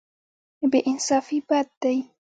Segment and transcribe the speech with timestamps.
[0.71, 1.97] بې انصافي بد دی.